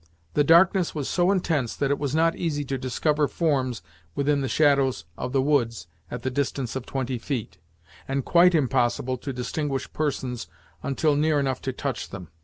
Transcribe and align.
The 0.33 0.43
darkness 0.43 0.95
was 0.95 1.07
so 1.07 1.29
intense 1.29 1.75
that 1.75 1.91
it 1.91 1.99
was 1.99 2.15
not 2.15 2.35
easy 2.35 2.65
to 2.65 2.77
discover 2.79 3.27
forms 3.27 3.83
within 4.15 4.41
the 4.41 4.47
shadows 4.49 5.05
of 5.15 5.31
the 5.31 5.43
woods 5.43 5.85
at 6.09 6.23
the 6.23 6.31
distance 6.31 6.75
of 6.75 6.87
twenty 6.87 7.19
feet, 7.19 7.59
and 8.07 8.25
quite 8.25 8.55
impossible 8.55 9.17
to 9.17 9.31
distinguish 9.31 9.93
persons 9.93 10.47
until 10.81 11.15
near 11.15 11.39
enough 11.39 11.61
to 11.61 11.71
touch 11.71 12.09
them. 12.09 12.29